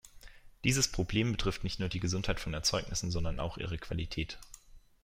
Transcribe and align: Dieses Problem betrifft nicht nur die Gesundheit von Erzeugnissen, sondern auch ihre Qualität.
Dieses 0.63 0.91
Problem 0.91 1.31
betrifft 1.31 1.63
nicht 1.63 1.79
nur 1.79 1.87
die 1.87 1.99
Gesundheit 1.99 2.39
von 2.39 2.55
Erzeugnissen, 2.55 3.11
sondern 3.11 3.39
auch 3.39 3.59
ihre 3.59 3.77
Qualität. 3.77 4.39